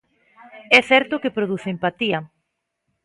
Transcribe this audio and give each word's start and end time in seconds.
É 0.77 0.79
certo 0.91 1.21
que 1.21 1.35
produce 1.37 1.67
empatía. 1.75 2.19